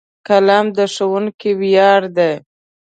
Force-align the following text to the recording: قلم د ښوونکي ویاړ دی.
قلم 0.27 0.65
د 0.77 0.79
ښوونکي 0.93 1.51
ویاړ 1.61 2.01
دی. 2.17 2.33